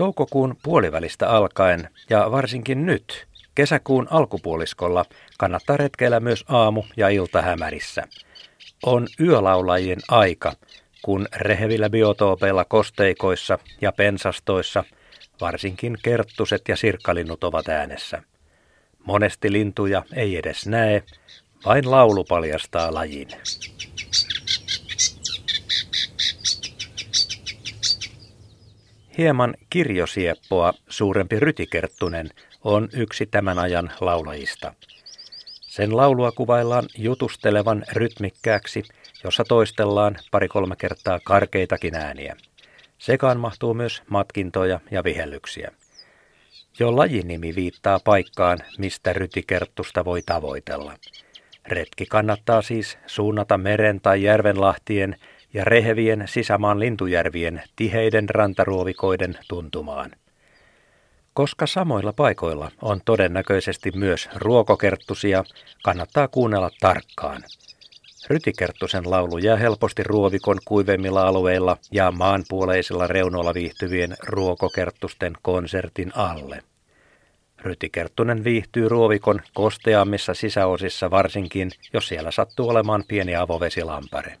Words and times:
Toukokuun 0.00 0.56
puolivälistä 0.62 1.28
alkaen 1.28 1.88
ja 2.10 2.30
varsinkin 2.30 2.86
nyt, 2.86 3.26
kesäkuun 3.54 4.08
alkupuoliskolla, 4.10 5.04
kannattaa 5.38 5.76
retkeillä 5.76 6.20
myös 6.20 6.44
aamu- 6.48 6.84
ja 6.96 7.08
iltahämärissä. 7.08 8.02
On 8.86 9.06
yölaulajien 9.20 9.98
aika, 10.08 10.52
kun 11.02 11.26
rehevillä 11.36 11.90
biotoopeilla 11.90 12.64
kosteikoissa 12.64 13.58
ja 13.80 13.92
pensastoissa 13.92 14.84
varsinkin 15.40 15.98
kerttuset 16.02 16.62
ja 16.68 16.76
sirkkalinnut 16.76 17.44
ovat 17.44 17.68
äänessä. 17.68 18.22
Monesti 19.04 19.52
lintuja 19.52 20.02
ei 20.16 20.36
edes 20.36 20.66
näe, 20.66 21.02
vain 21.64 21.90
laulu 21.90 22.24
paljastaa 22.24 22.94
lajin. 22.94 23.28
Hieman 29.20 29.54
kirjosieppoa 29.70 30.72
suurempi 30.88 31.40
rytikerttunen 31.40 32.30
on 32.64 32.88
yksi 32.92 33.26
tämän 33.26 33.58
ajan 33.58 33.92
laulajista. 34.00 34.74
Sen 35.60 35.96
laulua 35.96 36.32
kuvaillaan 36.32 36.84
jutustelevan 36.98 37.84
rytmikkääksi, 37.92 38.82
jossa 39.24 39.44
toistellaan 39.44 40.16
pari-kolme 40.30 40.76
kertaa 40.76 41.20
karkeitakin 41.24 41.94
ääniä. 41.94 42.36
Sekaan 42.98 43.40
mahtuu 43.40 43.74
myös 43.74 44.02
matkintoja 44.08 44.80
ja 44.90 45.04
vihellyksiä. 45.04 45.70
Jo 46.78 46.96
lajinimi 46.96 47.54
viittaa 47.54 48.00
paikkaan, 48.04 48.58
mistä 48.78 49.12
rytikerttusta 49.12 50.04
voi 50.04 50.22
tavoitella. 50.22 50.92
Retki 51.68 52.06
kannattaa 52.06 52.62
siis 52.62 52.98
suunnata 53.06 53.58
meren 53.58 54.00
tai 54.00 54.22
järvenlahtien 54.22 55.16
ja 55.54 55.64
rehevien 55.64 56.24
sisämaan 56.26 56.80
lintujärvien 56.80 57.62
tiheiden 57.76 58.28
rantaruovikoiden 58.28 59.38
tuntumaan. 59.48 60.10
Koska 61.34 61.66
samoilla 61.66 62.12
paikoilla 62.12 62.70
on 62.82 63.00
todennäköisesti 63.04 63.90
myös 63.94 64.28
ruokokerttusia, 64.34 65.44
kannattaa 65.82 66.28
kuunnella 66.28 66.70
tarkkaan. 66.80 67.42
Rytikerttusen 68.28 69.10
laulu 69.10 69.38
jää 69.38 69.56
helposti 69.56 70.02
ruovikon 70.02 70.58
kuivemmilla 70.64 71.22
alueilla 71.22 71.76
ja 71.92 72.12
maanpuoleisilla 72.12 73.06
reunoilla 73.06 73.54
viihtyvien 73.54 74.16
ruokokerttusten 74.26 75.32
konsertin 75.42 76.12
alle. 76.16 76.62
Rytikerttunen 77.58 78.44
viihtyy 78.44 78.88
ruovikon 78.88 79.40
kosteammissa 79.54 80.34
sisäosissa 80.34 81.10
varsinkin, 81.10 81.70
jos 81.92 82.08
siellä 82.08 82.30
sattuu 82.30 82.68
olemaan 82.68 83.04
pieni 83.08 83.36
avovesilampare. 83.36 84.36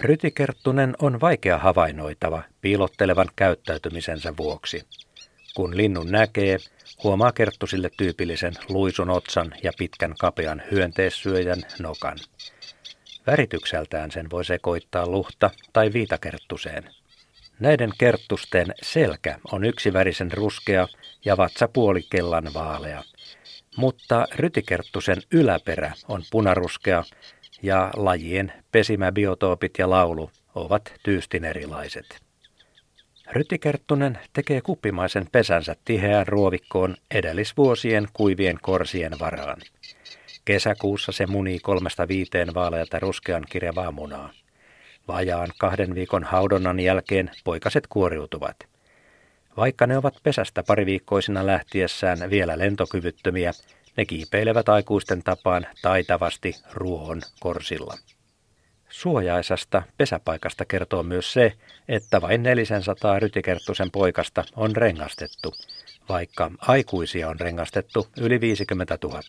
Rytikerttunen 0.00 0.94
on 0.98 1.20
vaikea 1.20 1.58
havainnoitava 1.58 2.42
piilottelevan 2.60 3.28
käyttäytymisensä 3.36 4.36
vuoksi. 4.36 4.86
Kun 5.54 5.76
linnun 5.76 6.10
näkee, 6.10 6.58
huomaa 7.04 7.32
kerttusille 7.32 7.90
tyypillisen 7.96 8.52
luisun 8.68 9.10
otsan 9.10 9.54
ja 9.62 9.72
pitkän 9.78 10.14
kapean 10.20 10.62
hyönteissyöjän 10.70 11.62
nokan. 11.78 12.18
Väritykseltään 13.26 14.10
sen 14.10 14.30
voi 14.30 14.44
sekoittaa 14.44 15.06
luhta 15.06 15.50
tai 15.72 15.92
viitakerttuseen. 15.92 16.90
Näiden 17.60 17.90
kerttusten 17.98 18.74
selkä 18.82 19.38
on 19.52 19.64
yksivärisen 19.64 20.32
ruskea 20.32 20.88
ja 21.24 21.36
vatsa 21.36 21.68
puolikellan 21.68 22.54
vaalea. 22.54 23.02
Mutta 23.76 24.26
rytikerttusen 24.34 25.22
yläperä 25.32 25.92
on 26.08 26.22
punaruskea 26.30 27.04
ja 27.64 27.90
lajien 27.96 28.52
pesimäbiotoopit 28.72 29.72
ja 29.78 29.90
laulu 29.90 30.30
ovat 30.54 30.92
tyystin 31.02 31.44
erilaiset. 31.44 32.20
Rytikerttunen 33.32 34.18
tekee 34.32 34.60
kuppimaisen 34.60 35.26
pesänsä 35.32 35.76
tiheään 35.84 36.26
ruovikkoon 36.26 36.96
edellisvuosien 37.14 38.08
kuivien 38.12 38.58
korsien 38.62 39.12
varaan. 39.20 39.60
Kesäkuussa 40.44 41.12
se 41.12 41.26
munii 41.26 41.58
kolmesta 41.58 42.08
viiteen 42.08 42.54
vaaleata 42.54 42.98
ruskean 42.98 43.44
kirjavaa 43.50 43.92
munaa. 43.92 44.30
Vajaan 45.08 45.48
kahden 45.58 45.94
viikon 45.94 46.24
haudonnan 46.24 46.80
jälkeen 46.80 47.30
poikaset 47.44 47.86
kuoriutuvat. 47.86 48.56
Vaikka 49.56 49.86
ne 49.86 49.96
ovat 49.98 50.14
pesästä 50.22 50.62
pariviikkoisina 50.62 51.46
lähtiessään 51.46 52.30
vielä 52.30 52.58
lentokyvyttömiä, 52.58 53.52
ne 53.96 54.04
kiipeilevät 54.04 54.68
aikuisten 54.68 55.22
tapaan 55.22 55.66
taitavasti 55.82 56.54
ruohon 56.72 57.22
korsilla. 57.40 57.94
Suojaisasta 58.88 59.82
pesäpaikasta 59.96 60.64
kertoo 60.64 61.02
myös 61.02 61.32
se, 61.32 61.52
että 61.88 62.20
vain 62.20 62.42
400 62.42 63.18
rytikerttusen 63.18 63.90
poikasta 63.90 64.44
on 64.56 64.76
rengastettu, 64.76 65.54
vaikka 66.08 66.50
aikuisia 66.58 67.28
on 67.28 67.40
rengastettu 67.40 68.08
yli 68.20 68.40
50 68.40 68.98
000. 69.02 69.20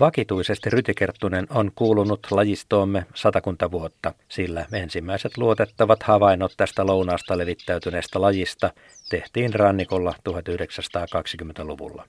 Vakituisesti 0.00 0.70
rytikerttunen 0.70 1.46
on 1.50 1.70
kuulunut 1.74 2.26
lajistoomme 2.30 3.06
satakunta 3.14 3.70
vuotta, 3.70 4.14
sillä 4.28 4.66
ensimmäiset 4.72 5.36
luotettavat 5.36 6.02
havainnot 6.02 6.52
tästä 6.56 6.86
lounaasta 6.86 7.38
levittäytyneestä 7.38 8.20
lajista 8.20 8.70
tehtiin 9.10 9.54
rannikolla 9.54 10.14
1920-luvulla. 10.28 12.08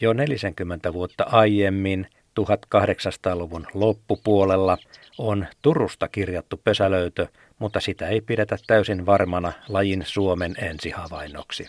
Jo 0.00 0.12
40 0.12 0.92
vuotta 0.92 1.24
aiemmin 1.24 2.06
1800-luvun 2.40 3.66
loppupuolella 3.74 4.78
on 5.18 5.46
Turusta 5.62 6.08
kirjattu 6.08 6.60
pesälöytö, 6.64 7.26
mutta 7.58 7.80
sitä 7.80 8.08
ei 8.08 8.20
pidetä 8.20 8.56
täysin 8.66 9.06
varmana 9.06 9.52
lajin 9.68 10.02
Suomen 10.06 10.54
ensihavainnoksi. 10.58 11.66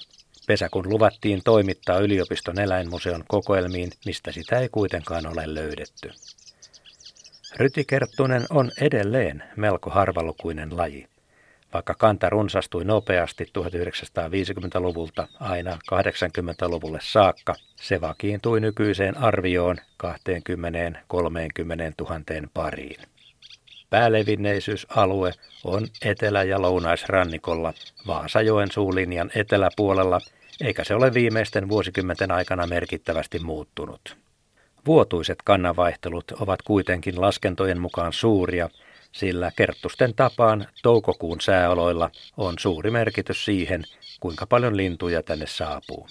Pesä 0.48 0.70
kun 0.72 0.90
luvattiin 0.90 1.42
toimittaa 1.44 2.00
yliopiston 2.00 2.60
eläinmuseon 2.60 3.24
kokoelmiin, 3.28 3.92
mistä 4.06 4.32
sitä 4.32 4.60
ei 4.60 4.70
kuitenkaan 4.70 5.28
ole 5.28 5.54
löydetty. 5.54 6.12
Rytikerttunen 7.56 8.46
on 8.50 8.72
edelleen 8.82 9.44
melko 9.56 9.90
harvalukuinen 9.90 10.78
laji. 10.78 11.08
Vaikka 11.74 11.94
kanta 11.94 12.30
runsastui 12.30 12.86
nopeasti 12.86 13.44
1950-luvulta 13.44 15.28
aina 15.40 15.78
80-luvulle 15.94 17.00
saakka, 17.02 17.56
se 17.76 18.02
vakiintui 18.02 18.60
nykyiseen 18.60 19.18
arvioon 19.18 19.78
20-30 19.78 20.08
000 22.02 22.48
pariin. 22.54 23.02
Päälevinneisyysalue 23.90 25.32
on 25.64 25.88
etelä- 26.02 26.44
ja 26.44 26.62
lounaisrannikolla 26.62 27.74
Vaasajoen 28.08 28.72
suulinjan 28.72 29.32
eteläpuolella, 29.36 30.22
eikä 30.62 30.84
se 30.84 30.96
ole 30.96 31.14
viimeisten 31.14 31.70
vuosikymmenten 31.70 32.32
aikana 32.32 32.68
merkittävästi 32.68 33.40
muuttunut. 33.40 34.18
Vuotuiset 34.86 35.38
kannanvaihtelut 35.44 36.32
ovat 36.32 36.62
kuitenkin 36.62 37.22
laskentojen 37.22 37.82
mukaan 37.82 38.14
suuria, 38.14 38.70
sillä 39.12 39.52
kerttusten 39.56 40.14
tapaan 40.16 40.68
toukokuun 40.84 41.42
sääoloilla 41.42 42.12
on 42.38 42.54
suuri 42.60 42.92
merkitys 42.92 43.46
siihen, 43.46 43.84
kuinka 44.20 44.46
paljon 44.46 44.78
lintuja 44.78 45.24
tänne 45.24 45.48
saapuu. 45.48 46.08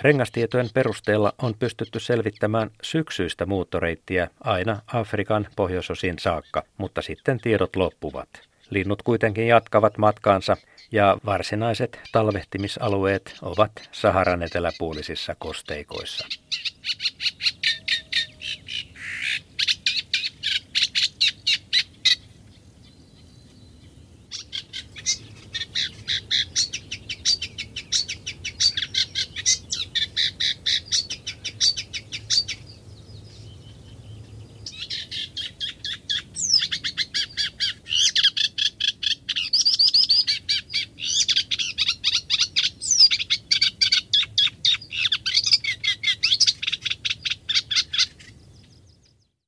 Rengastietojen 0.00 0.70
perusteella 0.74 1.32
on 1.42 1.54
pystytty 1.58 2.00
selvittämään 2.00 2.70
syksyistä 2.82 3.46
muuttoreittiä 3.46 4.30
aina 4.44 4.80
Afrikan 4.86 5.48
pohjoisosiin 5.56 6.18
saakka, 6.18 6.62
mutta 6.78 7.02
sitten 7.02 7.40
tiedot 7.40 7.76
loppuvat. 7.76 8.28
Linnut 8.70 9.02
kuitenkin 9.02 9.46
jatkavat 9.46 9.98
matkaansa 9.98 10.56
ja 10.92 11.18
varsinaiset 11.24 12.00
talvehtimisalueet 12.12 13.36
ovat 13.42 13.72
Saharan 13.92 14.42
eteläpuolisissa 14.42 15.34
kosteikoissa. 15.38 16.26